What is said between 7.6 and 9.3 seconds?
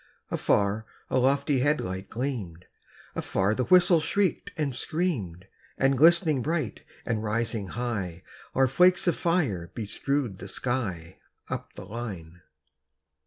high, Our flakes of